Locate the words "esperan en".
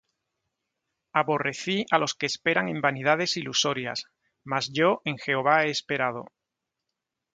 2.31-2.79